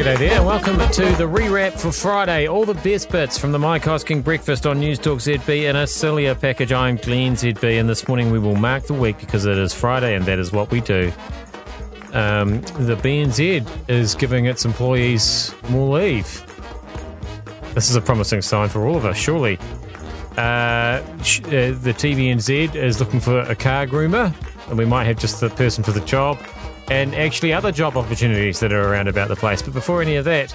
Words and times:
G'day 0.00 0.18
there, 0.18 0.38
and 0.38 0.46
welcome 0.46 0.78
to 0.78 1.02
the 1.18 1.28
rewrap 1.28 1.78
for 1.78 1.92
Friday. 1.92 2.48
All 2.48 2.64
the 2.64 2.72
best 2.72 3.10
bits 3.10 3.36
from 3.36 3.52
the 3.52 3.58
Mike 3.58 3.82
Hosking 3.82 4.24
breakfast 4.24 4.66
on 4.66 4.80
News 4.80 4.98
Talk 4.98 5.18
ZB 5.18 5.68
in 5.68 5.76
a 5.76 5.86
sillier 5.86 6.34
package. 6.34 6.72
I'm 6.72 6.96
Glenn 6.96 7.34
ZB, 7.34 7.78
and 7.78 7.86
this 7.86 8.08
morning 8.08 8.30
we 8.30 8.38
will 8.38 8.56
mark 8.56 8.84
the 8.84 8.94
week 8.94 9.18
because 9.18 9.44
it 9.44 9.58
is 9.58 9.74
Friday, 9.74 10.14
and 10.14 10.24
that 10.24 10.38
is 10.38 10.52
what 10.52 10.70
we 10.70 10.80
do. 10.80 11.12
Um, 12.14 12.62
the 12.78 12.96
BNZ 12.96 13.68
is 13.90 14.14
giving 14.14 14.46
its 14.46 14.64
employees 14.64 15.54
more 15.68 15.98
leave. 15.98 16.46
This 17.74 17.90
is 17.90 17.96
a 17.96 18.00
promising 18.00 18.40
sign 18.40 18.70
for 18.70 18.86
all 18.86 18.96
of 18.96 19.04
us, 19.04 19.18
surely. 19.18 19.58
Uh, 20.38 20.40
uh, 20.40 21.02
the 21.20 21.94
TVNZ 21.94 22.74
is 22.74 23.00
looking 23.00 23.20
for 23.20 23.40
a 23.40 23.54
car 23.54 23.86
groomer, 23.86 24.34
and 24.70 24.78
we 24.78 24.86
might 24.86 25.04
have 25.04 25.18
just 25.18 25.42
the 25.42 25.50
person 25.50 25.84
for 25.84 25.92
the 25.92 26.00
job, 26.06 26.38
and 26.90 27.14
actually 27.14 27.52
other 27.52 27.72
job 27.72 27.96
opportunities 27.96 28.60
that 28.60 28.72
are 28.72 28.92
around 28.92 29.08
about 29.08 29.28
the 29.28 29.36
place. 29.36 29.62
But 29.62 29.74
before 29.74 30.02
any 30.02 30.16
of 30.16 30.24
that, 30.26 30.54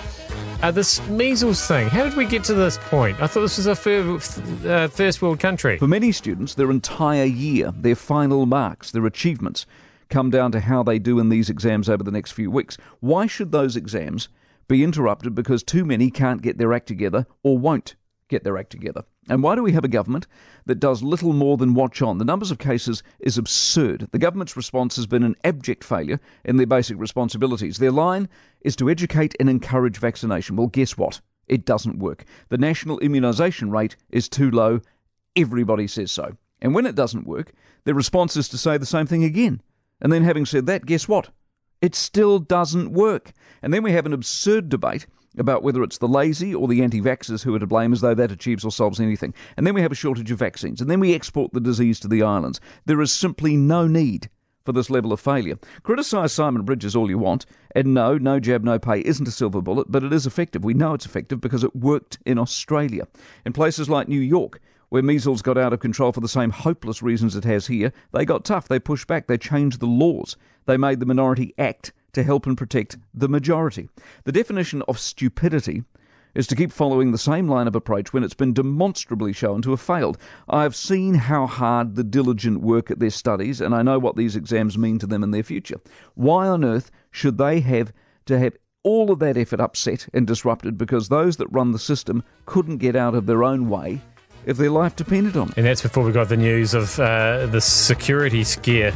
uh, 0.61 0.71
this 0.71 1.05
measles 1.07 1.65
thing. 1.65 1.87
How 1.87 2.03
did 2.03 2.15
we 2.15 2.25
get 2.25 2.43
to 2.45 2.53
this 2.53 2.77
point? 2.77 3.21
I 3.21 3.27
thought 3.27 3.41
this 3.41 3.57
was 3.57 3.67
a 3.67 4.69
uh, 4.69 4.87
first 4.89 5.21
world 5.21 5.39
country. 5.39 5.77
For 5.77 5.87
many 5.87 6.11
students, 6.11 6.55
their 6.55 6.71
entire 6.71 7.23
year, 7.23 7.71
their 7.75 7.95
final 7.95 8.45
marks, 8.45 8.91
their 8.91 9.05
achievements, 9.05 9.65
come 10.09 10.29
down 10.29 10.51
to 10.51 10.59
how 10.59 10.83
they 10.83 10.99
do 10.99 11.19
in 11.19 11.29
these 11.29 11.49
exams 11.49 11.89
over 11.89 12.03
the 12.03 12.11
next 12.11 12.33
few 12.33 12.51
weeks. 12.51 12.77
Why 12.99 13.27
should 13.27 13.51
those 13.51 13.75
exams 13.75 14.27
be 14.67 14.83
interrupted 14.83 15.35
because 15.35 15.63
too 15.63 15.85
many 15.85 16.11
can't 16.11 16.41
get 16.41 16.57
their 16.57 16.73
act 16.73 16.87
together 16.87 17.25
or 17.43 17.57
won't 17.57 17.95
get 18.27 18.43
their 18.43 18.57
act 18.57 18.71
together? 18.71 19.03
And 19.27 19.41
why 19.41 19.55
do 19.55 19.63
we 19.63 19.71
have 19.71 19.83
a 19.83 19.89
government 19.89 20.27
that 20.65 20.79
does 20.79 21.01
little 21.01 21.33
more 21.33 21.57
than 21.57 21.73
watch 21.73 22.01
on? 22.01 22.19
The 22.19 22.25
numbers 22.25 22.51
of 22.51 22.59
cases 22.59 23.01
is 23.19 23.37
absurd. 23.37 24.07
The 24.11 24.19
government's 24.19 24.55
response 24.55 24.95
has 24.97 25.07
been 25.07 25.23
an 25.23 25.35
abject 25.43 25.83
failure 25.83 26.19
in 26.43 26.57
their 26.57 26.67
basic 26.67 26.99
responsibilities. 26.99 27.77
Their 27.77 27.91
line 27.91 28.29
is 28.61 28.75
to 28.77 28.89
educate 28.89 29.35
and 29.39 29.49
encourage 29.49 29.97
vaccination. 29.97 30.55
Well, 30.55 30.67
guess 30.67 30.95
what? 30.95 31.21
It 31.47 31.65
doesn't 31.65 31.99
work. 31.99 32.25
The 32.49 32.57
national 32.57 32.99
immunisation 32.99 33.71
rate 33.71 33.95
is 34.09 34.29
too 34.29 34.51
low. 34.51 34.81
Everybody 35.35 35.87
says 35.87 36.11
so. 36.11 36.37
And 36.61 36.73
when 36.73 36.85
it 36.85 36.95
doesn't 36.95 37.27
work, 37.27 37.51
their 37.83 37.93
response 37.93 38.37
is 38.37 38.47
to 38.49 38.57
say 38.57 38.77
the 38.77 38.85
same 38.85 39.07
thing 39.07 39.23
again. 39.23 39.61
And 40.01 40.11
then, 40.11 40.23
having 40.23 40.45
said 40.45 40.65
that, 40.65 40.85
guess 40.85 41.07
what? 41.07 41.29
It 41.81 41.95
still 41.95 42.39
doesn't 42.39 42.91
work. 42.91 43.31
And 43.61 43.73
then 43.73 43.83
we 43.83 43.91
have 43.91 44.05
an 44.05 44.13
absurd 44.13 44.69
debate 44.69 45.07
about 45.37 45.63
whether 45.63 45.83
it's 45.83 45.97
the 45.97 46.07
lazy 46.07 46.53
or 46.53 46.67
the 46.67 46.81
anti 46.81 47.01
vaxxers 47.01 47.43
who 47.43 47.53
are 47.55 47.59
to 47.59 47.67
blame, 47.67 47.93
as 47.93 48.01
though 48.01 48.15
that 48.15 48.31
achieves 48.31 48.63
or 48.63 48.71
solves 48.71 48.99
anything. 48.99 49.33
And 49.57 49.65
then 49.65 49.73
we 49.73 49.81
have 49.81 49.91
a 49.91 49.95
shortage 49.95 50.31
of 50.31 50.39
vaccines. 50.39 50.81
And 50.81 50.89
then 50.89 50.99
we 50.99 51.13
export 51.13 51.53
the 51.53 51.59
disease 51.59 51.99
to 52.01 52.07
the 52.07 52.23
islands. 52.23 52.59
There 52.85 53.01
is 53.01 53.11
simply 53.11 53.55
no 53.57 53.87
need 53.87 54.29
for 54.65 54.71
this 54.71 54.89
level 54.89 55.13
of 55.13 55.19
failure. 55.19 55.57
Criticise 55.83 56.33
Simon 56.33 56.63
Bridges 56.63 56.95
all 56.95 57.09
you 57.09 57.19
want, 57.19 57.45
and 57.75 57.93
no, 57.93 58.17
no 58.17 58.39
jab, 58.39 58.63
no 58.63 58.79
pay 58.79 58.99
isn't 59.01 59.27
a 59.27 59.31
silver 59.31 59.61
bullet, 59.61 59.91
but 59.91 60.03
it 60.03 60.11
is 60.11 60.25
effective. 60.25 60.63
We 60.63 60.73
know 60.73 60.93
it's 60.93 61.05
effective 61.05 61.39
because 61.39 61.63
it 61.63 61.75
worked 61.75 62.17
in 62.25 62.39
Australia. 62.39 63.07
In 63.45 63.53
places 63.53 63.89
like 63.89 64.07
New 64.07 64.19
York, 64.19 64.59
where 64.89 65.03
measles 65.03 65.41
got 65.41 65.57
out 65.57 65.73
of 65.73 65.79
control 65.79 66.11
for 66.11 66.21
the 66.21 66.27
same 66.27 66.49
hopeless 66.49 67.01
reasons 67.01 67.35
it 67.35 67.43
has 67.43 67.67
here, 67.67 67.93
they 68.11 68.25
got 68.25 68.43
tough. 68.43 68.67
They 68.67 68.79
pushed 68.79 69.07
back. 69.07 69.27
They 69.27 69.37
changed 69.37 69.79
the 69.79 69.87
laws. 69.87 70.35
They 70.65 70.77
made 70.77 70.99
the 70.99 71.05
minority 71.05 71.53
act 71.57 71.93
to 72.15 72.23
help 72.23 72.45
and 72.45 72.57
protect 72.57 72.97
the 73.13 73.29
majority. 73.29 73.89
The 74.23 74.31
definition 74.31 74.81
of 74.87 74.99
stupidity 74.99 75.83
is 76.33 76.47
to 76.47 76.55
keep 76.55 76.71
following 76.71 77.11
the 77.11 77.17
same 77.17 77.47
line 77.47 77.67
of 77.67 77.75
approach 77.75 78.11
when 78.11 78.23
it's 78.23 78.33
been 78.33 78.53
demonstrably 78.53 79.31
shown 79.31 79.61
to 79.61 79.69
have 79.71 79.81
failed. 79.81 80.17
I 80.49 80.63
have 80.63 80.75
seen 80.75 81.15
how 81.15 81.47
hard 81.47 81.95
the 81.95 82.03
diligent 82.03 82.61
work 82.61 82.91
at 82.91 82.99
their 82.99 83.09
studies, 83.09 83.61
and 83.61 83.73
I 83.73 83.81
know 83.81 83.99
what 83.99 84.17
these 84.17 84.35
exams 84.35 84.77
mean 84.77 84.99
to 84.99 85.07
them 85.07 85.23
in 85.23 85.31
their 85.31 85.43
future. 85.43 85.79
Why 86.13 86.47
on 86.47 86.65
earth 86.65 86.91
should 87.09 87.37
they 87.37 87.61
have 87.61 87.93
to 88.25 88.37
have 88.37 88.57
all 88.83 89.11
of 89.11 89.19
that 89.19 89.37
effort 89.37 89.59
upset 89.59 90.07
and 90.13 90.27
disrupted 90.27 90.77
because 90.77 91.09
those 91.09 91.37
that 91.37 91.47
run 91.47 91.71
the 91.71 91.79
system 91.79 92.23
couldn't 92.45 92.77
get 92.77 92.95
out 92.95 93.15
of 93.15 93.25
their 93.25 93.43
own 93.43 93.69
way 93.69 94.01
if 94.45 94.57
their 94.57 94.69
life 94.69 94.95
depended 94.95 95.37
on 95.37 95.49
it? 95.49 95.57
And 95.57 95.65
that's 95.65 95.81
before 95.81 96.03
we 96.03 96.11
got 96.11 96.29
the 96.29 96.37
news 96.37 96.73
of 96.73 96.99
uh, 96.99 97.45
the 97.47 97.61
security 97.61 98.43
scare 98.43 98.93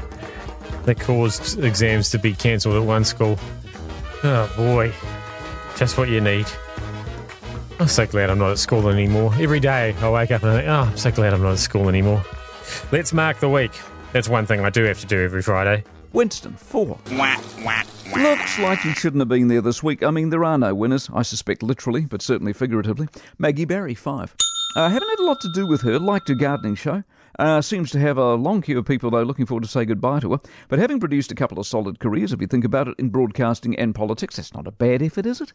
that 0.90 1.00
caused 1.00 1.64
exams 1.64 2.10
to 2.10 2.18
be 2.18 2.34
cancelled 2.34 2.76
at 2.76 2.82
one 2.82 3.06
school. 3.06 3.38
Oh 4.24 4.52
boy, 4.58 4.92
just 5.78 6.00
what 6.00 6.10
you 6.10 6.20
need. 6.20 6.48
I'm 7.80 7.88
so 7.88 8.08
glad 8.08 8.32
I'm 8.32 8.40
not 8.40 8.50
at 8.50 8.58
school 8.58 8.90
anymore. 8.90 9.32
Every 9.38 9.60
day 9.60 9.94
I 10.02 10.10
wake 10.10 10.32
up 10.32 10.42
and 10.42 10.52
I 10.52 10.56
think, 10.56 10.68
oh, 10.68 10.90
I'm 10.90 10.98
so 10.98 11.12
glad 11.12 11.36
I'm 11.36 11.44
not 11.44 11.52
at 11.52 11.60
school 11.60 11.90
anymore. 11.90 12.26
Let's 12.92 13.14
mark 13.14 13.40
the 13.40 13.50
week. 13.50 13.72
That's 14.14 14.28
one 14.28 14.48
thing 14.48 14.62
I 14.62 14.72
do 14.72 14.84
have 14.86 15.00
to 15.02 15.06
do 15.06 15.24
every 15.24 15.44
Friday. 15.44 15.84
Winston, 16.12 16.56
four. 16.56 16.98
Looks 17.12 18.60
like 18.60 18.80
he 18.80 18.94
shouldn't 18.94 19.22
have 19.22 19.30
been 19.30 19.48
there 19.48 19.62
this 19.62 19.84
week. 19.84 20.02
I 20.02 20.10
mean, 20.10 20.32
there 20.32 20.44
are 20.44 20.58
no 20.58 20.74
winners, 20.74 21.08
I 21.14 21.22
suspect 21.22 21.62
literally, 21.62 22.08
but 22.08 22.24
certainly 22.24 22.52
figuratively. 22.52 23.10
Maggie 23.38 23.66
Barry, 23.66 23.94
five. 23.94 24.36
Uh, 24.76 24.90
haven't 24.90 25.08
had 25.08 25.20
a 25.20 25.24
lot 25.26 25.40
to 25.42 25.52
do 25.54 25.68
with 25.68 25.82
her, 25.82 26.00
liked 26.00 26.30
her 26.30 26.36
gardening 26.36 26.74
show. 26.74 27.04
Uh, 27.40 27.62
seems 27.62 27.90
to 27.90 28.00
have 28.00 28.18
a 28.18 28.36
long 28.36 28.62
queue 28.62 28.78
of 28.78 28.86
people, 28.86 29.10
though, 29.10 29.24
looking 29.24 29.46
forward 29.46 29.64
to 29.64 29.70
say 29.70 29.86
goodbye 29.86 30.20
to 30.20 30.34
her. 30.34 30.42
But 30.68 30.78
having 30.78 31.00
produced 31.00 31.32
a 31.32 31.36
couple 31.36 31.58
of 31.58 31.66
solid 31.66 31.98
careers, 31.98 32.34
if 32.34 32.42
you 32.42 32.48
think 32.48 32.66
about 32.66 32.90
it, 32.90 32.96
in 33.00 33.08
broadcasting 33.08 33.80
and 33.80 33.96
politics, 33.96 34.36
that's 34.36 34.54
not 34.54 34.68
a 34.68 34.72
bad 34.72 35.02
effort, 35.02 35.26
is 35.26 35.40
it? 35.40 35.54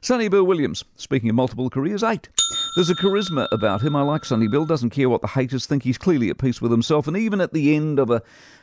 Sonny 0.00 0.28
Bill 0.28 0.44
Williams, 0.44 0.82
speaking 0.96 1.28
of 1.28 1.36
multiple 1.36 1.68
careers, 1.68 2.02
eight. 2.02 2.30
There's 2.74 2.88
a 2.88 2.94
charisma 2.94 3.48
about 3.52 3.82
him. 3.82 3.94
I 3.94 4.00
like 4.00 4.24
Sonny 4.24 4.48
Bill. 4.48 4.64
Doesn't 4.64 4.90
care 4.90 5.10
what 5.10 5.20
the 5.20 5.28
haters 5.28 5.66
think. 5.66 5.82
He's 5.82 5.98
clearly 5.98 6.30
at 6.30 6.38
peace 6.38 6.62
with 6.62 6.70
himself. 6.70 7.06
And 7.06 7.18
even 7.18 7.42
at 7.42 7.52
the 7.52 7.76
end 7.76 7.98
of 7.98 8.10
a 8.10 8.22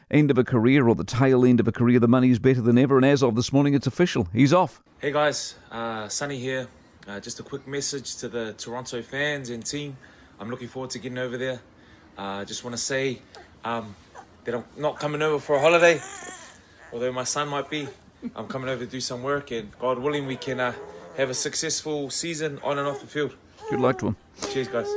end 0.10 0.32
of 0.32 0.40
a 0.40 0.44
career 0.44 0.88
or 0.88 0.96
the 0.96 1.04
tail 1.04 1.46
end 1.46 1.60
of 1.60 1.68
a 1.68 1.72
career, 1.72 2.00
the 2.00 2.08
money's 2.08 2.40
better 2.40 2.62
than 2.62 2.80
ever. 2.80 2.98
And 2.98 3.06
as 3.06 3.22
of 3.22 3.36
this 3.36 3.54
morning, 3.54 3.76
it's 3.76 3.86
official. 3.86 4.28
He's 4.34 4.52
off. 4.52 4.82
Hey 5.00 5.12
guys, 5.12 5.56
uh, 5.72 6.08
Sonny 6.08 6.40
here. 6.40 6.68
Uh, 7.08 7.20
just 7.20 7.40
a 7.40 7.44
quick 7.44 7.68
message 7.68 8.16
to 8.16 8.28
the 8.28 8.54
Toronto 8.54 9.04
fans 9.04 9.52
and 9.52 9.64
team. 9.64 9.96
I'm 10.40 10.50
looking 10.50 10.68
forward 10.68 10.90
to 10.92 11.00
getting 11.00 11.20
over 11.20 11.38
there. 11.38 11.62
I 12.18 12.42
uh, 12.42 12.46
just 12.46 12.64
want 12.64 12.76
to 12.76 12.82
say 12.82 13.20
um, 13.66 13.96
that 14.44 14.54
I'm 14.54 14.64
not 14.78 15.00
coming 15.00 15.22
over 15.22 15.40
for 15.40 15.56
a 15.56 15.60
holiday, 15.60 16.00
although 16.92 17.12
my 17.12 17.24
son 17.24 17.48
might 17.48 17.70
be. 17.70 17.88
I'm 18.36 18.48
coming 18.48 18.70
over 18.70 18.86
to 18.86 18.90
do 18.90 19.02
some 19.02 19.24
work, 19.24 19.52
and 19.52 19.72
God 19.80 20.00
willing, 20.00 20.28
we 20.28 20.36
can 20.36 20.60
uh, 20.60 20.74
have 21.18 21.30
a 21.30 21.34
successful 21.34 22.10
season 22.10 22.60
on 22.64 22.78
and 22.78 22.88
off 22.88 23.02
the 23.02 23.08
field. 23.08 23.36
Good 23.70 23.80
luck 23.80 24.00
to 24.00 24.08
him. 24.08 24.16
Cheers, 24.52 24.68
guys. 24.68 24.88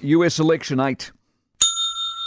US 0.00 0.38
election 0.38 0.80
eight. 0.80 1.12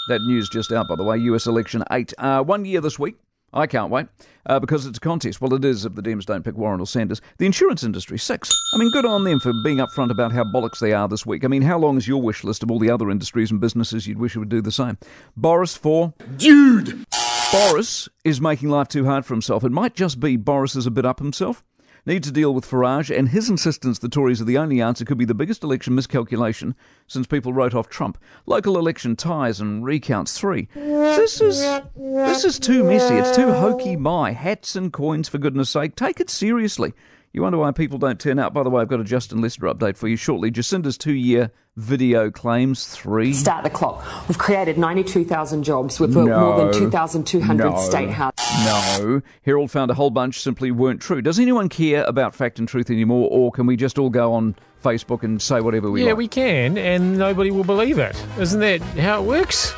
That 0.07 0.21
news 0.21 0.49
just 0.49 0.71
out, 0.71 0.87
by 0.87 0.95
the 0.95 1.03
way. 1.03 1.17
US 1.17 1.45
election 1.45 1.83
eight. 1.91 2.13
Uh, 2.17 2.41
one 2.41 2.65
year 2.65 2.81
this 2.81 2.97
week. 2.97 3.17
I 3.53 3.65
can't 3.65 3.89
wait 3.89 4.07
uh, 4.45 4.59
because 4.59 4.85
it's 4.85 4.97
a 4.97 5.01
contest. 5.01 5.41
Well, 5.41 5.53
it 5.53 5.63
is 5.63 5.85
if 5.85 5.95
the 5.95 6.01
Dems 6.01 6.25
don't 6.25 6.43
pick 6.43 6.55
Warren 6.55 6.81
or 6.81 6.87
Sanders. 6.87 7.21
The 7.37 7.45
insurance 7.45 7.83
industry, 7.83 8.19
six. 8.19 8.51
I 8.73 8.77
mean, 8.77 8.91
good 8.91 9.05
on 9.05 9.23
them 9.23 9.39
for 9.39 9.53
being 9.63 9.77
upfront 9.77 10.11
about 10.11 10.31
how 10.31 10.43
bollocks 10.43 10.79
they 10.79 10.93
are 10.93 11.07
this 11.07 11.25
week. 11.25 11.45
I 11.45 11.47
mean, 11.47 11.61
how 11.61 11.77
long 11.77 11.97
is 11.97 12.07
your 12.07 12.21
wish 12.21 12.43
list 12.43 12.63
of 12.63 12.71
all 12.71 12.79
the 12.79 12.89
other 12.89 13.09
industries 13.09 13.51
and 13.51 13.61
businesses 13.61 14.05
you'd 14.05 14.19
wish 14.19 14.35
you 14.35 14.41
would 14.41 14.49
do 14.49 14.61
the 14.61 14.71
same? 14.71 14.97
Boris, 15.35 15.75
four. 15.75 16.13
Dude! 16.37 17.05
Boris 17.51 18.09
is 18.25 18.41
making 18.41 18.69
life 18.69 18.89
too 18.89 19.05
hard 19.05 19.25
for 19.25 19.33
himself. 19.33 19.63
It 19.63 19.71
might 19.71 19.95
just 19.95 20.19
be 20.19 20.35
Boris 20.35 20.75
is 20.75 20.85
a 20.85 20.91
bit 20.91 21.05
up 21.05 21.19
himself. 21.19 21.63
Needs 22.07 22.25
to 22.25 22.33
deal 22.33 22.53
with 22.53 22.65
Farage, 22.65 23.13
and 23.13 23.27
his 23.27 23.49
insistence 23.49 23.99
the 23.99 24.07
Tories 24.07 24.39
are 24.39 24.45
the 24.45 24.57
only 24.57 24.81
answer 24.81 25.03
could 25.03 25.17
be 25.17 25.25
the 25.25 25.33
biggest 25.33 25.61
election 25.61 25.93
miscalculation 25.93 26.73
since 27.05 27.27
people 27.27 27.51
wrote 27.51 27.75
off 27.75 27.89
Trump. 27.89 28.17
Local 28.45 28.77
election 28.77 29.17
ties 29.17 29.59
and 29.59 29.83
recounts 29.83 30.39
three. 30.39 30.69
This 30.73 31.41
is 31.41 31.59
this 31.97 32.45
is 32.45 32.59
too 32.59 32.85
messy. 32.85 33.15
It's 33.15 33.35
too 33.35 33.51
hokey 33.51 33.97
my 33.97 34.31
hats 34.31 34.77
and 34.77 34.93
coins 34.93 35.27
for 35.27 35.37
goodness 35.37 35.69
sake. 35.69 35.97
Take 35.97 36.21
it 36.21 36.29
seriously. 36.29 36.93
You 37.33 37.41
wonder 37.41 37.57
why 37.57 37.71
people 37.71 37.97
don't 37.97 38.21
turn 38.21 38.39
out. 38.39 38.53
By 38.53 38.63
the 38.63 38.69
way, 38.69 38.81
I've 38.81 38.87
got 38.87 39.01
a 39.01 39.03
Justin 39.03 39.41
Lester 39.41 39.63
update 39.63 39.97
for 39.97 40.07
you 40.07 40.15
shortly. 40.15 40.49
Jacinda's 40.49 40.97
two-year 40.97 41.51
video 41.75 42.31
claims 42.31 42.87
three. 42.87 43.33
Start 43.33 43.65
the 43.65 43.69
clock. 43.69 44.03
We've 44.29 44.37
created 44.37 44.77
92,000 44.77 45.61
jobs. 45.63 45.99
We've 45.99 46.13
built 46.13 46.29
more 46.29 46.57
than 46.57 46.73
2,200 46.73 47.63
no, 47.63 47.77
state 47.81 48.11
houses. 48.11 48.36
No. 48.65 49.21
Herald 49.43 49.71
found 49.71 49.91
a 49.91 49.93
whole 49.93 50.09
bunch 50.09 50.41
simply 50.41 50.71
weren't 50.71 51.01
true. 51.01 51.21
Does 51.21 51.39
anyone 51.39 51.69
care 51.69 52.03
about 52.05 52.33
fact 52.35 52.59
and 52.59 52.67
truth 52.67 52.89
anymore, 52.89 53.29
or 53.31 53.51
can 53.51 53.65
we 53.65 53.75
just 53.75 53.97
all 53.97 54.09
go 54.09 54.33
on 54.33 54.55
Facebook 54.83 55.23
and 55.23 55.41
say 55.41 55.61
whatever 55.61 55.91
we 55.91 56.01
want? 56.01 56.05
yeah, 56.05 56.11
like? 56.11 56.17
we 56.17 56.27
can, 56.27 56.77
and 56.77 57.17
nobody 57.17 57.51
will 57.51 57.63
believe 57.63 57.99
it. 57.99 58.21
Isn't 58.39 58.59
that 58.61 58.81
how 58.81 59.21
it 59.21 59.25
works? 59.25 59.73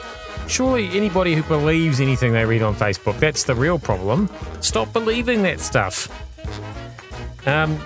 Surely 0.47 0.87
anybody 0.97 1.35
who 1.35 1.43
believes 1.43 1.99
anything 2.01 2.33
they 2.33 2.45
read 2.45 2.63
on 2.63 2.73
Facebook, 2.73 3.19
that's 3.19 3.43
the 3.43 3.53
real 3.53 3.77
problem. 3.77 4.29
Stop 4.61 4.91
believing 4.93 5.43
that 5.43 5.59
stuff. 5.59 6.07
Um, 7.47 7.79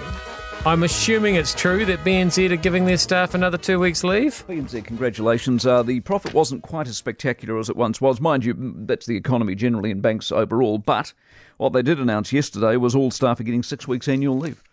I'm 0.65 0.83
assuming 0.83 1.35
it's 1.35 1.53
true 1.53 1.83
that 1.85 2.05
BNZ 2.05 2.49
are 2.51 2.55
giving 2.55 2.85
their 2.85 2.95
staff 2.95 3.33
another 3.33 3.57
two 3.57 3.81
weeks 3.81 4.01
leave. 4.01 4.45
BNZ, 4.47 4.85
congratulations. 4.85 5.65
Uh, 5.65 5.83
the 5.83 5.99
profit 5.99 6.33
wasn't 6.33 6.61
quite 6.63 6.87
as 6.87 6.95
spectacular 6.95 7.59
as 7.59 7.69
it 7.69 7.75
once 7.75 7.99
was. 7.99 8.21
Mind 8.21 8.45
you, 8.45 8.55
mm, 8.55 8.87
that's 8.87 9.05
the 9.05 9.17
economy 9.17 9.55
generally 9.55 9.91
and 9.91 10.01
banks 10.01 10.31
overall. 10.31 10.77
But 10.77 11.11
what 11.57 11.73
they 11.73 11.81
did 11.81 11.99
announce 11.99 12.31
yesterday 12.31 12.77
was 12.77 12.95
all 12.95 13.11
staff 13.11 13.41
are 13.41 13.43
getting 13.43 13.61
six 13.61 13.89
weeks 13.89 14.07
annual 14.07 14.37
leave. 14.37 14.63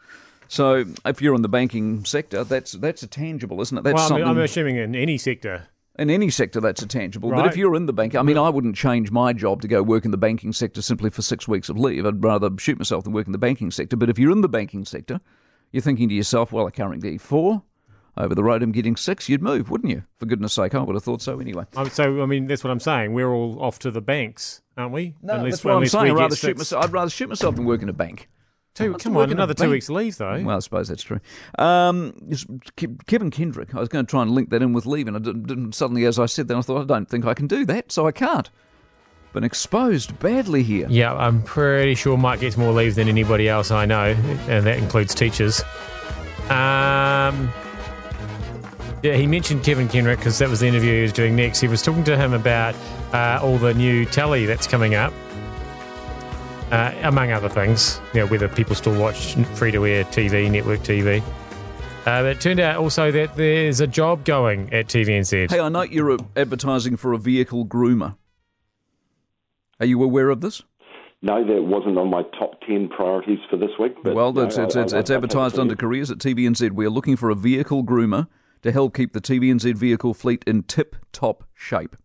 So 0.46 0.84
if 1.04 1.20
you're 1.20 1.34
in 1.34 1.42
the 1.42 1.48
banking 1.48 2.04
sector, 2.04 2.44
that's 2.44 2.70
that's 2.72 3.02
a 3.02 3.08
tangible, 3.08 3.60
isn't 3.60 3.76
it? 3.76 3.82
That's 3.82 3.94
well, 3.94 4.04
I'm, 4.04 4.08
something. 4.08 4.28
I'm 4.28 4.38
assuming 4.38 4.76
in 4.76 4.94
any 4.94 5.19
sector. 5.19 5.66
in 5.98 6.08
any 6.08 6.31
sector, 6.31 6.60
that's 6.60 6.82
a 6.82 6.87
tangible. 6.87 7.31
But 7.31 7.46
if 7.46 7.56
you're 7.56 7.75
in 7.75 7.87
the 7.87 7.92
bank, 7.92 8.14
I 8.14 8.22
mean, 8.22 8.38
I 8.38 8.48
wouldn't 8.48 8.76
change 8.76 9.10
my 9.10 9.32
job 9.32 9.60
to 9.62 9.69
go 9.69 9.82
work 9.82 10.04
in 10.04 10.12
the 10.12 10.16
banking 10.16 10.52
sector 10.52 10.82
simply 10.82 11.10
for 11.10 11.22
six 11.22 11.48
weeks 11.48 11.69
of 11.69 11.76
leave. 11.76 12.06
I'd 12.06 12.22
rather 12.22 12.48
shoot 12.58 12.78
myself 12.78 13.02
than 13.02 13.12
work 13.12 13.26
in 13.26 13.32
the 13.32 13.38
banking 13.38 13.72
sector. 13.72 13.96
But 13.96 14.08
if 14.08 14.20
you're 14.20 14.31
in 14.31 14.40
the 14.40 14.48
banking 14.48 14.84
sector, 14.84 15.20
You're 15.72 15.82
thinking 15.82 16.08
to 16.08 16.14
yourself, 16.14 16.52
well, 16.52 16.67
I 16.67 16.70
can't 16.70 17.00
get 17.00 17.20
four. 17.20 17.62
Over 18.17 18.34
the 18.34 18.43
road, 18.43 18.62
I'm 18.62 18.72
getting 18.72 18.96
six. 18.96 19.28
You'd 19.28 19.40
move, 19.40 19.70
wouldn't 19.70 19.90
you? 19.90 20.02
For 20.19 20.26
goodness 20.26 20.52
sake, 20.52 20.75
I 20.75 20.82
would 20.82 20.94
have 20.94 21.05
thought 21.05 21.22
so 21.22 21.38
anyway. 21.38 21.64
Um, 21.76 21.88
so, 21.88 22.22
I 22.22 22.26
mean, 22.26 22.49
that's 22.49 22.64
what 22.64 22.70
I'm 22.70 22.81
saying. 22.81 23.14
We're 23.14 23.32
all 23.32 23.62
off 23.62 23.78
to 23.81 23.90
the 23.90 24.00
banks, 24.00 24.62
aren't 24.76 24.93
we? 24.93 25.14
No, 25.22 25.34
Unless- 25.34 25.52
that's 25.52 25.64
what 25.64 25.75
I'm 25.76 25.87
saying. 25.87 26.11
I'd 26.11 26.17
rather, 26.17 26.37
shoot 26.37 26.58
myself, 26.58 26.84
I'd 26.84 26.93
rather 26.93 27.11
shoot 27.11 27.28
myself 27.28 27.55
than 27.55 27.64
work 27.64 27.82
in 27.82 27.88
a 27.88 27.93
bank. 27.94 28.28
Two, 28.75 28.94
come 28.94 29.17
on, 29.17 29.31
another 29.31 29.55
two 29.55 29.70
weeks 29.70 29.88
leave, 29.88 30.17
though. 30.17 30.43
Well, 30.43 30.56
I 30.56 30.61
suppose 30.61 30.88
that's 30.88 31.02
true. 31.02 31.20
Um, 31.58 32.14
Kevin 33.06 33.31
Kenrick. 33.31 33.75
I 33.75 33.81
was 33.81 33.88
going 33.88 34.06
to 34.06 34.11
try 34.11 34.23
and 34.23 34.31
link 34.31 34.50
that 34.50 34.62
in 34.62 34.73
with 34.73 34.87
leaving. 34.87 35.16
I 35.16 35.19
didn't, 35.19 35.46
didn't, 35.46 35.75
suddenly, 35.75 36.05
as 36.05 36.19
I 36.19 36.26
said 36.26 36.49
that, 36.49 36.56
I 36.56 36.61
thought 36.61 36.82
I 36.82 36.84
don't 36.84 37.08
think 37.08 37.26
I 37.26 37.34
can 37.34 37.46
do 37.46 37.64
that, 37.66 37.90
so 37.90 38.06
I 38.06 38.12
can't. 38.12 38.49
Been 39.32 39.44
exposed 39.44 40.18
badly 40.18 40.64
here. 40.64 40.88
Yeah, 40.90 41.14
I'm 41.14 41.42
pretty 41.42 41.94
sure 41.94 42.16
Mike 42.16 42.40
gets 42.40 42.56
more 42.56 42.72
leave 42.72 42.96
than 42.96 43.08
anybody 43.08 43.48
else 43.48 43.70
I 43.70 43.86
know, 43.86 44.16
and 44.48 44.66
that 44.66 44.78
includes 44.78 45.14
teachers. 45.14 45.62
Um, 46.48 47.52
yeah, 49.04 49.14
he 49.14 49.28
mentioned 49.28 49.62
Kevin 49.62 49.88
Kenrick 49.88 50.18
because 50.18 50.38
that 50.40 50.48
was 50.48 50.58
the 50.58 50.66
interview 50.66 50.96
he 50.96 51.02
was 51.02 51.12
doing 51.12 51.36
next. 51.36 51.60
He 51.60 51.68
was 51.68 51.80
talking 51.80 52.02
to 52.04 52.16
him 52.16 52.32
about 52.32 52.74
uh, 53.12 53.38
all 53.40 53.56
the 53.56 53.72
new 53.72 54.04
telly 54.04 54.46
that's 54.46 54.66
coming 54.66 54.96
up, 54.96 55.12
uh, 56.72 56.92
among 57.02 57.30
other 57.30 57.48
things. 57.48 58.00
You 58.12 58.20
know, 58.20 58.26
whether 58.26 58.48
people 58.48 58.74
still 58.74 58.98
watch 58.98 59.34
free 59.54 59.70
to 59.70 59.86
air 59.86 60.02
TV, 60.04 60.50
network 60.50 60.80
TV. 60.80 61.22
Uh, 62.00 62.22
but 62.22 62.26
it 62.26 62.40
turned 62.40 62.58
out 62.58 62.78
also 62.78 63.12
that 63.12 63.36
there's 63.36 63.80
a 63.80 63.86
job 63.86 64.24
going 64.24 64.72
at 64.72 64.88
TVNZ. 64.88 65.50
Hey, 65.50 65.60
I 65.60 65.68
know 65.68 65.82
you're 65.82 66.18
advertising 66.34 66.96
for 66.96 67.12
a 67.12 67.18
vehicle 67.18 67.64
groomer. 67.64 68.16
Are 69.80 69.86
you 69.86 70.02
aware 70.02 70.28
of 70.30 70.40
this? 70.40 70.62
No, 71.22 71.44
that 71.44 71.62
wasn't 71.64 71.98
on 71.98 72.08
my 72.08 72.22
top 72.38 72.60
10 72.66 72.88
priorities 72.88 73.38
for 73.50 73.56
this 73.56 73.70
week. 73.78 73.94
But 74.02 74.14
well, 74.14 74.32
no, 74.32 74.42
it's, 74.42 74.56
it's, 74.56 74.76
I- 74.76 74.82
it's, 74.82 74.92
I- 74.92 74.98
it's 75.00 75.10
advertised 75.10 75.58
under 75.58 75.74
careers 75.76 76.10
at 76.10 76.18
TVNZ. 76.18 76.70
We 76.72 76.86
are 76.86 76.90
looking 76.90 77.16
for 77.16 77.28
a 77.30 77.34
vehicle 77.34 77.84
groomer 77.84 78.28
to 78.62 78.72
help 78.72 78.94
keep 78.94 79.12
the 79.12 79.20
TVNZ 79.20 79.74
vehicle 79.74 80.14
fleet 80.14 80.44
in 80.46 80.62
tip 80.62 80.96
top 81.12 81.44
shape. 81.54 81.96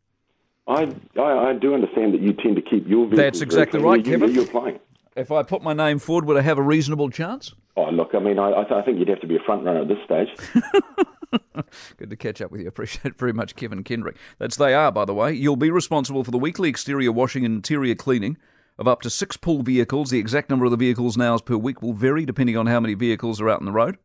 I, 0.67 0.93
I, 1.17 1.49
I 1.49 1.53
do 1.53 1.73
understand 1.73 2.13
that 2.13 2.21
you 2.21 2.33
tend 2.33 2.55
to 2.55 2.61
keep 2.61 2.87
your 2.87 3.05
vehicles 3.05 3.17
That's 3.17 3.41
exactly 3.41 3.79
right, 3.79 4.03
you, 4.05 4.11
Kevin. 4.13 4.33
You're 4.33 4.45
applying. 4.45 4.79
If 5.15 5.31
I 5.31 5.43
put 5.43 5.61
my 5.61 5.73
name 5.73 5.99
forward, 5.99 6.25
would 6.25 6.37
I 6.37 6.41
have 6.41 6.57
a 6.57 6.61
reasonable 6.63 7.09
chance? 7.09 7.53
Oh, 7.77 7.89
look, 7.89 8.11
I 8.15 8.19
mean, 8.19 8.39
I, 8.39 8.51
I 8.69 8.81
think 8.81 8.99
you'd 8.99 9.07
have 9.09 9.21
to 9.21 9.27
be 9.27 9.35
a 9.35 9.43
front 9.45 9.63
runner 9.63 9.81
at 9.81 9.87
this 9.87 9.97
stage. 10.03 10.27
Good 11.97 12.09
to 12.09 12.15
catch 12.15 12.41
up 12.41 12.51
with 12.51 12.61
you. 12.61 12.67
Appreciate 12.67 13.05
it 13.05 13.19
very 13.19 13.33
much, 13.33 13.55
Kevin 13.55 13.83
Kenrick. 13.83 14.15
That's 14.39 14.57
they 14.57 14.73
are, 14.73 14.91
by 14.91 15.05
the 15.05 15.13
way. 15.13 15.33
You'll 15.33 15.55
be 15.55 15.71
responsible 15.71 16.23
for 16.23 16.31
the 16.31 16.37
weekly 16.37 16.69
exterior 16.69 17.11
washing 17.11 17.45
and 17.45 17.55
interior 17.55 17.95
cleaning 17.95 18.37
of 18.77 18.87
up 18.87 19.01
to 19.01 19.09
six 19.09 19.37
pool 19.37 19.63
vehicles. 19.63 20.09
The 20.09 20.19
exact 20.19 20.49
number 20.49 20.65
of 20.65 20.71
the 20.71 20.77
vehicles 20.77 21.19
hours 21.19 21.41
per 21.41 21.57
week 21.57 21.81
will 21.81 21.93
vary 21.93 22.25
depending 22.25 22.57
on 22.57 22.67
how 22.67 22.79
many 22.79 22.93
vehicles 22.93 23.39
are 23.41 23.49
out 23.49 23.59
on 23.59 23.65
the 23.65 23.71
road. 23.71 23.97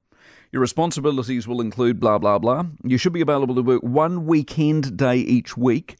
Your 0.52 0.62
responsibilities 0.62 1.46
will 1.46 1.60
include 1.60 2.00
blah, 2.00 2.18
blah, 2.18 2.38
blah. 2.38 2.64
You 2.82 2.98
should 2.98 3.12
be 3.12 3.20
available 3.20 3.54
to 3.54 3.62
work 3.62 3.82
one 3.82 4.26
weekend 4.26 4.96
day 4.96 5.16
each 5.16 5.56
week. 5.56 5.96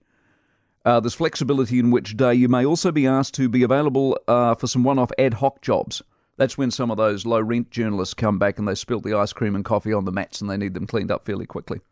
Uh, 0.84 0.99
there's 0.99 1.14
flexibility 1.14 1.78
in 1.78 1.90
which 1.90 2.17
day. 2.17 2.34
You 2.34 2.49
may 2.49 2.64
also 2.64 2.90
be 2.90 3.06
asked 3.06 3.34
to 3.34 3.49
be 3.49 3.62
available 3.62 4.19
uh, 4.26 4.55
for 4.55 4.67
some 4.67 4.82
one 4.82 4.99
off 4.99 5.11
ad 5.19 5.34
hoc 5.34 5.61
jobs. 5.61 6.02
That's 6.41 6.57
when 6.57 6.71
some 6.71 6.91
of 6.91 6.97
those 6.97 7.27
low 7.27 7.39
rent 7.39 7.71
journalists 7.71 8.15
come 8.15 8.39
back 8.39 8.59
and 8.59 8.67
they 8.67 8.75
spilt 8.75 9.03
the 9.05 9.13
ice 9.13 9.31
cream 9.31 9.55
and 9.55 9.63
coffee 9.63 9.93
on 9.93 10.07
the 10.07 10.11
mats 10.11 10.41
and 10.41 10.49
they 10.49 10.57
need 10.57 10.73
them 10.73 10.87
cleaned 10.87 11.11
up 11.11 11.27
fairly 11.27 11.45
quickly. 11.45 11.83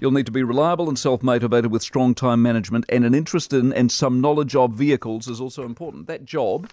You'll 0.00 0.12
need 0.12 0.26
to 0.26 0.30
be 0.30 0.44
reliable 0.44 0.86
and 0.86 0.96
self 0.96 1.20
motivated 1.20 1.72
with 1.72 1.82
strong 1.82 2.14
time 2.14 2.40
management 2.40 2.84
and 2.90 3.04
an 3.04 3.12
interest 3.12 3.52
in 3.52 3.72
and 3.72 3.90
some 3.90 4.20
knowledge 4.20 4.54
of 4.54 4.70
vehicles 4.74 5.26
is 5.26 5.40
also 5.40 5.64
important. 5.64 6.06
That 6.06 6.24
job 6.24 6.70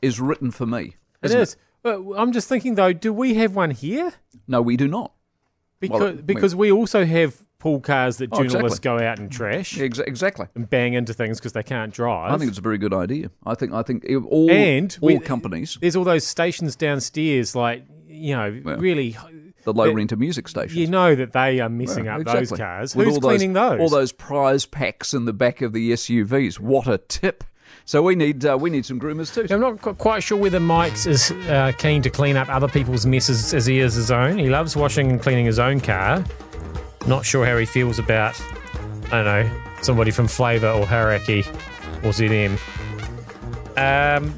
is 0.00 0.18
written 0.18 0.50
for 0.50 0.64
me. 0.64 0.96
It 1.22 1.30
is. 1.30 1.58
But 1.82 2.00
I'm 2.16 2.32
just 2.32 2.48
thinking 2.48 2.74
though, 2.74 2.94
do 2.94 3.12
we 3.12 3.34
have 3.34 3.54
one 3.54 3.72
here? 3.72 4.14
No, 4.48 4.62
we 4.62 4.78
do 4.78 4.88
not. 4.88 5.12
Because 5.78 6.00
Well, 6.00 6.12
because 6.14 6.56
we 6.56 6.72
also 6.72 7.04
have 7.04 7.36
pool 7.60 7.78
cars 7.80 8.16
that 8.16 8.30
Oh, 8.32 8.42
journalists 8.42 8.78
exactly. 8.78 8.98
go 9.04 9.06
out 9.06 9.18
and 9.20 9.30
trash 9.30 9.78
Ex- 9.78 10.00
exactly. 10.00 10.46
and 10.56 10.68
bang 10.68 10.94
into 10.94 11.14
things 11.14 11.38
because 11.38 11.52
they 11.52 11.62
can't 11.62 11.92
drive. 11.94 12.32
I 12.32 12.38
think 12.38 12.48
it's 12.48 12.58
a 12.58 12.62
very 12.62 12.78
good 12.78 12.92
idea. 12.92 13.30
I 13.46 13.54
think 13.54 13.72
I 13.72 13.82
think 13.84 14.04
all 14.28 14.50
and 14.50 14.98
all 15.00 15.06
we- 15.06 15.18
companies, 15.20 15.78
There's 15.80 15.94
all 15.94 16.02
those 16.04 16.26
stations 16.26 16.74
downstairs, 16.74 17.54
like 17.54 17.84
you 18.08 18.34
know, 18.36 18.60
Well, 18.64 18.76
really. 18.78 19.16
the 19.64 19.72
low 19.72 19.92
renter 19.92 20.16
music 20.16 20.48
stations. 20.48 20.74
You 20.76 20.88
know 20.88 21.14
that 21.14 21.32
they 21.32 21.60
are 21.60 21.68
messing 21.68 22.06
Yeah, 22.06 22.16
up 22.16 22.24
those 22.24 22.50
cars. 22.50 22.96
With 22.96 23.06
Who's 23.06 23.14
all 23.16 23.20
cleaning 23.20 23.52
those? 23.52 23.78
All 23.78 23.88
those 23.88 24.10
prize 24.10 24.64
packs 24.66 25.14
in 25.14 25.26
the 25.26 25.32
back 25.32 25.62
of 25.62 25.72
the 25.72 25.92
SUVs. 25.92 26.58
What 26.58 26.88
a 26.88 26.98
tip! 26.98 27.44
So 27.84 28.02
we 28.02 28.14
need 28.14 28.44
uh, 28.44 28.56
we 28.60 28.70
need 28.70 28.84
some 28.86 28.98
groomers 29.00 29.32
too. 29.34 29.52
I'm 29.52 29.60
not 29.60 29.80
quite 29.98 30.22
sure 30.22 30.38
whether 30.38 30.60
Mike's 30.60 31.06
is 31.06 31.30
uh, 31.48 31.72
keen 31.78 32.02
to 32.02 32.10
clean 32.10 32.36
up 32.36 32.48
other 32.48 32.68
people's 32.68 33.04
messes 33.06 33.52
as 33.54 33.66
he 33.66 33.78
is 33.80 33.94
his 33.94 34.10
own. 34.10 34.38
He 34.38 34.48
loves 34.48 34.76
washing 34.76 35.10
and 35.10 35.20
cleaning 35.20 35.46
his 35.46 35.58
own 35.58 35.80
car. 35.80 36.24
Not 37.06 37.24
sure 37.24 37.46
how 37.46 37.56
he 37.56 37.66
feels 37.66 37.98
about, 37.98 38.40
I 39.06 39.22
don't 39.22 39.24
know, 39.24 39.62
somebody 39.82 40.10
from 40.10 40.28
Flava 40.28 40.72
or 40.72 40.84
Hauraki 40.84 41.46
or 42.04 42.10
ZM. 42.12 42.58
Um, 43.76 44.34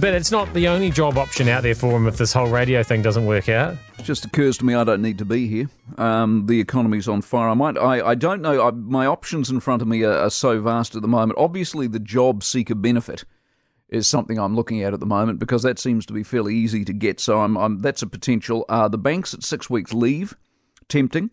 but 0.00 0.14
it's 0.14 0.30
not 0.30 0.52
the 0.54 0.68
only 0.68 0.90
job 0.90 1.18
option 1.18 1.48
out 1.48 1.62
there 1.62 1.74
for 1.74 1.92
him 1.92 2.06
if 2.06 2.16
this 2.16 2.32
whole 2.32 2.48
radio 2.48 2.82
thing 2.82 3.02
doesn't 3.02 3.26
work 3.26 3.48
out. 3.48 3.76
It 3.98 4.04
just 4.04 4.24
occurs 4.24 4.58
to 4.58 4.64
me 4.64 4.74
I 4.74 4.84
don't 4.84 5.02
need 5.02 5.18
to 5.18 5.24
be 5.24 5.46
here. 5.46 5.68
Um, 5.98 6.46
the 6.46 6.58
economy's 6.60 7.08
on 7.08 7.22
fire. 7.22 7.50
I 7.50 7.54
might. 7.54 7.76
I, 7.76 8.08
I 8.08 8.14
don't 8.14 8.40
know. 8.40 8.66
I, 8.66 8.70
my 8.70 9.06
options 9.06 9.50
in 9.50 9.60
front 9.60 9.82
of 9.82 9.88
me 9.88 10.02
are, 10.02 10.12
are 10.12 10.30
so 10.30 10.60
vast 10.60 10.96
at 10.96 11.02
the 11.02 11.08
moment. 11.08 11.38
Obviously, 11.38 11.86
the 11.86 12.00
job 12.00 12.42
seeker 12.42 12.74
benefit 12.74 13.24
is 13.90 14.08
something 14.08 14.38
I'm 14.38 14.56
looking 14.56 14.82
at 14.82 14.94
at 14.94 15.00
the 15.00 15.06
moment 15.06 15.38
because 15.38 15.62
that 15.62 15.78
seems 15.78 16.06
to 16.06 16.14
be 16.14 16.22
fairly 16.22 16.54
easy 16.54 16.84
to 16.86 16.92
get. 16.92 17.20
So 17.20 17.40
I'm. 17.40 17.56
I'm 17.56 17.78
that's 17.80 18.02
a 18.02 18.06
potential. 18.06 18.64
Uh, 18.68 18.88
the 18.88 18.98
banks 18.98 19.34
at 19.34 19.44
six 19.44 19.68
weeks 19.68 19.92
leave, 19.92 20.34
tempting. 20.88 21.30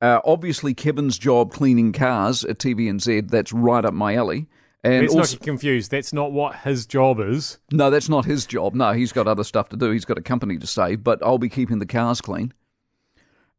Uh, 0.00 0.20
obviously, 0.24 0.74
Kevin's 0.74 1.18
job 1.18 1.52
cleaning 1.52 1.92
cars 1.92 2.44
at 2.44 2.58
TVNZ. 2.58 3.30
That's 3.30 3.52
right 3.52 3.84
up 3.84 3.94
my 3.94 4.14
alley. 4.14 4.46
And 4.84 5.02
Let's 5.02 5.14
also, 5.14 5.34
not 5.34 5.40
get 5.40 5.46
confused. 5.46 5.90
That's 5.90 6.12
not 6.12 6.32
what 6.32 6.56
his 6.56 6.86
job 6.86 7.18
is. 7.18 7.58
no, 7.72 7.90
that's 7.90 8.08
not 8.08 8.24
his 8.24 8.46
job. 8.46 8.74
No, 8.74 8.92
he's 8.92 9.12
got 9.12 9.26
other 9.26 9.42
stuff 9.42 9.68
to 9.70 9.76
do. 9.76 9.90
He's 9.90 10.04
got 10.04 10.18
a 10.18 10.22
company 10.22 10.58
to 10.58 10.66
save, 10.66 11.02
but 11.02 11.20
I'll 11.24 11.38
be 11.38 11.48
keeping 11.48 11.80
the 11.80 11.86
cars 11.86 12.20
clean. 12.20 12.52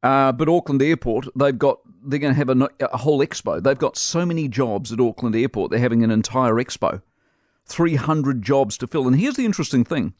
Uh, 0.03 0.31
but 0.31 0.47
Auckland 0.47 0.81
Airport, 0.81 1.27
they've 1.35 1.57
got 1.57 1.79
they're 2.03 2.19
going 2.19 2.33
to 2.33 2.37
have 2.37 2.49
a, 2.49 2.69
a 2.79 2.97
whole 2.97 3.19
expo. 3.19 3.61
They've 3.61 3.77
got 3.77 3.97
so 3.97 4.25
many 4.25 4.47
jobs 4.47 4.93
at 4.93 5.01
Auckland 5.01 5.35
Airport. 5.35 5.71
They're 5.71 5.79
having 5.79 6.03
an 6.03 6.11
entire 6.11 6.53
expo, 6.53 7.01
three 7.65 7.95
hundred 7.95 8.41
jobs 8.41 8.77
to 8.77 8.87
fill. 8.87 9.07
And 9.07 9.19
here's 9.19 9.35
the 9.35 9.45
interesting 9.45 9.83
thing: 9.83 10.13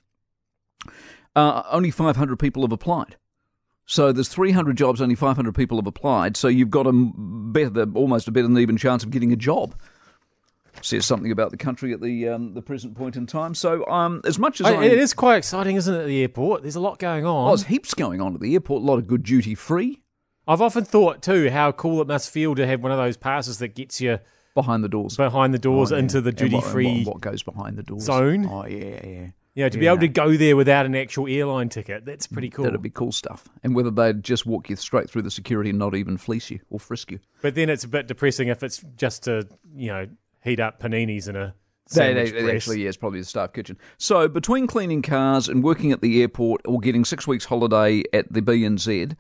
uh, 1.36 1.64
only 1.70 1.92
five 1.92 2.18
hundred 2.18 2.38
people 2.40 2.64
have 2.64 2.72
applied. 2.72 3.16
So 3.90 4.12
there's 4.12 4.28
300 4.28 4.76
jobs, 4.78 5.02
only 5.02 5.16
500 5.16 5.56
people 5.56 5.78
have 5.78 5.88
applied. 5.88 6.36
So 6.38 6.50
you've 6.50 6.70
got 6.70 6.86
a 6.88 6.92
better, 6.94 7.88
almost 7.96 8.28
a 8.28 8.32
better 8.32 8.48
than 8.48 8.58
even 8.60 8.76
chance 8.78 9.04
of 9.04 9.10
getting 9.12 9.32
a 9.32 9.36
job. 9.38 9.74
Says 10.82 11.06
something 11.08 11.32
about 11.32 11.50
the 11.50 11.58
country 11.58 11.92
at 11.92 12.02
the 12.02 12.30
um, 12.30 12.54
the 12.54 12.62
present 12.62 12.96
point 12.96 13.16
in 13.16 13.26
time. 13.26 13.56
So 13.56 13.84
um, 13.88 14.22
as 14.26 14.38
much 14.38 14.62
as 14.62 14.68
I, 14.68 14.74
I- 14.76 14.84
it 14.84 15.00
is 15.00 15.12
quite 15.14 15.38
exciting, 15.38 15.76
isn't 15.76 15.94
it? 15.94 16.02
At 16.02 16.06
the 16.06 16.22
airport, 16.22 16.62
there's 16.62 16.76
a 16.76 16.80
lot 16.80 17.00
going 17.00 17.26
on. 17.26 17.46
Oh, 17.48 17.56
there's 17.56 17.64
heaps 17.66 17.96
going 17.96 18.22
on 18.22 18.36
at 18.36 18.42
the 18.42 18.54
airport. 18.54 18.84
A 18.84 18.86
lot 18.86 19.00
of 19.00 19.08
good 19.08 19.24
duty 19.24 19.56
free 19.56 20.02
I've 20.48 20.62
often 20.62 20.86
thought 20.86 21.24
too 21.24 21.50
how 21.50 21.72
cool 21.72 22.00
it 22.02 22.08
must 22.08 22.30
feel 22.30 22.54
to 22.56 22.68
have 22.68 22.82
one 22.84 22.92
of 22.92 22.98
those 23.00 23.18
passes 23.18 23.58
that 23.58 23.70
gets 23.70 24.00
you 24.00 24.20
behind 24.54 24.84
the 24.84 24.88
doors. 24.90 25.18
behind 25.18 25.54
the 25.54 25.58
doors 25.60 25.92
Oh, 25.92 25.96
yeah. 25.96 26.00
into 26.02 26.22
the 26.22 26.32
duty 26.32 26.62
free. 26.62 27.04
What, 27.06 27.16
what 27.16 27.22
goes 27.22 27.42
behind 27.42 27.76
the 27.78 27.84
doors? 27.84 28.04
zone? 28.04 28.46
Oh 28.46 28.66
yeah, 28.68 29.00
yeah. 29.06 29.28
You 29.58 29.64
know, 29.64 29.70
to 29.70 29.80
be 29.80 29.88
able 29.88 29.98
to 29.98 30.08
go 30.08 30.38
there 30.38 30.56
without 30.56 30.86
an 30.86 30.94
actual 30.94 31.28
airline 31.28 31.70
ticket, 31.70 32.06
that's 32.06 32.28
mm, 32.28 32.34
pretty 32.34 32.52
cool. 32.52 32.66
That'd 32.66 32.80
be 32.80 32.92
cool 32.92 33.12
stuff. 33.12 33.50
And 33.64 33.74
whether 33.74 33.90
they'd 33.90 34.24
just 34.24 34.46
walk 34.46 34.70
you 34.70 34.76
straight 34.76 35.10
through 35.10 35.24
the 35.24 35.32
security 35.32 35.72
and 35.72 35.80
not 35.80 35.96
even 35.96 36.16
fleece 36.18 36.52
you 36.52 36.60
or 36.70 36.80
frisk 36.80 37.12
you. 37.12 37.18
But 37.42 37.56
then 37.56 37.68
it's 37.68 37.84
a 37.84 37.88
bit 37.88 38.06
depressing 38.06 38.50
if 38.50 38.62
it's 38.62 38.86
just 38.98 39.24
to, 39.24 39.48
you 39.76 39.88
know, 39.88 40.08
heat 40.44 40.60
up 40.60 40.80
paninis 40.80 41.28
in 41.28 41.36
a 41.36 41.56
sandwich 41.88 42.34
they- 42.34 42.56
actually, 42.56 42.84
yeah, 42.84 42.90
it's 42.90 42.98
probably 42.98 43.20
the 43.20 43.26
staff 43.26 43.52
kitchen. 43.52 43.80
So 43.98 44.28
between 44.28 44.68
cleaning 44.68 45.02
cars 45.02 45.50
and 45.50 45.64
working 45.64 45.92
at 45.92 46.02
the 46.02 46.22
airport, 46.22 46.62
or 46.66 46.80
getting 46.80 47.04
six 47.04 47.26
weeks 47.26 47.46
holiday 47.46 48.04
at 48.14 48.32
the 48.32 48.44
BNZ, 48.44 49.16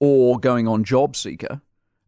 or 0.00 0.40
going 0.40 0.66
on 0.66 0.84
Job 0.84 1.14
Seeker, 1.14 1.60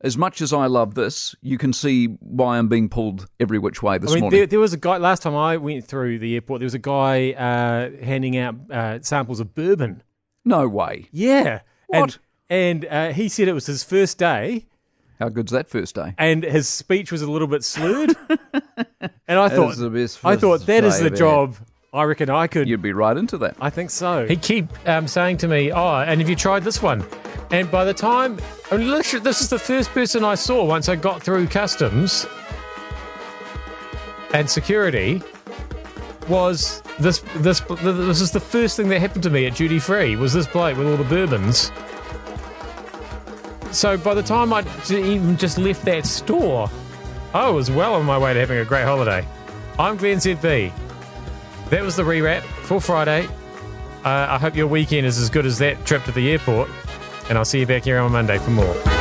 as 0.03 0.17
much 0.19 0.41
as 0.41 0.53
I 0.53 0.67
love 0.67 0.95
this, 0.95 1.35
you 1.41 1.57
can 1.59 1.73
see 1.73 2.07
why 2.21 2.59
I'm 2.59 2.69
being 2.69 2.89
pulled 2.89 3.27
every 3.41 3.59
which 3.59 3.83
way 3.83 3.99
this 3.99 4.11
I 4.11 4.15
mean, 4.15 4.21
morning. 4.23 4.39
there, 4.41 4.47
there 4.47 4.61
was 4.61 4.73
a 4.73 4.77
guy 4.77 4.99
last 4.99 5.23
time 5.23 5.35
I 5.35 5.57
went 5.57 5.87
through 5.87 6.19
the 6.19 6.35
airport. 6.35 6.61
There 6.61 6.67
was 6.67 6.75
a 6.75 6.79
guy 6.79 7.33
uh, 7.33 8.05
handing 8.05 8.37
out 8.37 8.57
uh, 8.71 9.01
samples 9.01 9.41
of 9.41 9.55
bourbon. 9.55 10.03
no 10.45 10.69
way. 10.69 11.09
Yeah, 11.13 11.61
What? 11.87 12.19
And, 12.49 12.85
and 12.85 12.87
uh, 12.87 13.13
he 13.13 13.29
said 13.29 13.49
it 13.49 13.55
was 13.55 13.67
his 13.67 13.83
first 13.85 14.19
day, 14.19 14.67
How 15.19 15.31
good's 15.31 15.53
that 15.53 15.69
first 15.69 15.95
day? 15.95 16.15
and 16.19 16.45
his 16.45 16.69
speech 16.69 17.11
was 17.11 17.23
a 17.23 17.31
little 17.31 17.49
bit 17.49 17.65
slurred. 17.65 18.15
and 19.27 19.39
I 19.39 19.49
thought, 19.49 19.77
the 19.77 19.91
best 19.91 20.25
I 20.25 20.37
thought 20.37 20.67
that 20.67 20.85
is 20.85 21.01
the 21.01 21.11
job. 21.11 21.57
I 21.93 22.03
reckon 22.03 22.29
I 22.29 22.47
could. 22.47 22.69
You'd 22.69 22.83
be 22.83 22.93
right 22.93 23.17
into 23.17 23.39
that. 23.39 23.57
I 23.59 23.71
think 23.71 23.89
so. 23.89 24.27
He 24.27 24.37
keep 24.37 24.67
um, 24.87 25.09
saying 25.09 25.39
to 25.39 25.49
me, 25.49 25.73
"Oh, 25.73 25.97
and 25.97 26.21
have 26.21 26.29
you 26.29 26.37
tried 26.37 26.63
this 26.63 26.83
one?" 26.83 27.03
And 27.51 27.71
by 27.71 27.85
the 27.85 27.95
time, 27.95 28.39
I 28.71 28.77
mean, 28.77 28.91
literally, 28.91 29.23
this 29.23 29.41
is 29.41 29.49
the 29.49 29.59
first 29.59 29.91
person 29.91 30.25
I 30.25 30.35
saw 30.35 30.65
once 30.65 30.89
I 30.89 30.97
got 30.97 31.23
through 31.23 31.47
customs 31.47 32.27
and 34.35 34.49
security. 34.51 35.23
was 36.29 36.83
this 36.99 37.21
this 37.37 37.61
this 37.61 38.21
is 38.21 38.33
the 38.33 38.41
first 38.41 38.77
thing 38.77 38.89
that 38.89 38.99
happened 39.01 39.23
to 39.23 39.31
me 39.31 39.47
at 39.47 39.55
duty 39.55 39.79
free 39.79 40.17
was 40.17 40.33
this 40.33 40.47
bloke 40.47 40.77
with 40.77 40.89
all 40.89 40.97
the 40.97 41.05
bourbons. 41.05 41.71
So 43.71 43.97
by 43.97 44.15
the 44.15 44.23
time 44.23 44.53
I 44.53 44.65
even 44.91 45.37
just 45.37 45.59
left 45.59 45.85
that 45.85 46.07
store, 46.07 46.71
I 47.35 47.49
was 47.51 47.71
well 47.71 47.95
on 47.95 48.07
my 48.07 48.19
way 48.19 48.33
to 48.33 48.41
having 48.41 48.59
a 48.59 48.65
great 48.65 48.85
holiday. 48.85 49.27
I'm 49.79 49.97
Glenn 49.97 50.17
ZB. 50.17 50.73
That 51.69 51.83
was 51.83 51.97
the 51.97 52.03
rewrap 52.03 52.41
for 52.41 52.81
Friday. 52.81 53.29
Uh, 54.05 54.27
I 54.31 54.39
hope 54.39 54.57
your 54.57 54.69
weekend 54.69 55.07
is 55.07 55.19
as 55.19 55.29
good 55.29 55.45
as 55.45 55.59
that 55.59 55.85
trip 55.85 56.05
to 56.05 56.13
the 56.13 56.31
airport, 56.31 56.71
and 57.29 57.39
I'll 57.39 57.45
see 57.45 57.61
you 57.61 57.67
back 57.67 57.85
here 57.85 57.99
on 57.99 58.13
Monday 58.13 58.39
for 58.39 58.51
more. 58.51 58.96